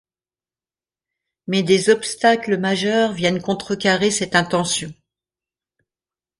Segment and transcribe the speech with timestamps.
[1.45, 4.91] Mais des obstacles majeurs viennent contrecarrer cette intention.